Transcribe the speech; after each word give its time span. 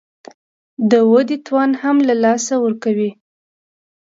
د 0.91 0.93
ودې 1.11 1.37
توان 1.45 1.71
هم 1.81 1.97
له 2.07 2.15
لاسه 2.23 2.53
ورکوي 2.63 3.11